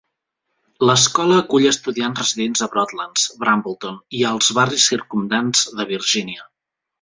[0.89, 6.49] L'escola acull estudiants residents a Broadlands, Brambleton i als barris circumdants de Virgínia.